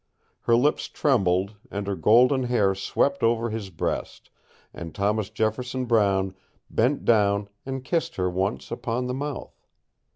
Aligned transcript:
Her 0.45 0.55
lips 0.55 0.87
trembled, 0.87 1.57
and 1.69 1.85
her 1.85 1.93
golden 1.95 2.45
hair 2.45 2.73
swept 2.73 3.21
over 3.21 3.51
his 3.51 3.69
breast, 3.69 4.31
and 4.73 4.95
Thomas 4.95 5.29
Jefferson 5.29 5.85
Brown 5.85 6.33
bent 6.71 7.05
down 7.05 7.49
and 7.67 7.85
kissed 7.85 8.15
her 8.15 8.27
once 8.27 8.71
upon 8.71 9.05
the 9.05 9.13
mouth. 9.13 9.53